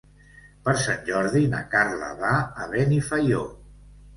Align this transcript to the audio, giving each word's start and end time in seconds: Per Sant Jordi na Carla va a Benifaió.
Per 0.67 0.73
Sant 0.83 1.03
Jordi 1.09 1.43
na 1.53 1.61
Carla 1.75 2.09
va 2.25 2.33
a 2.65 2.67
Benifaió. 2.73 3.45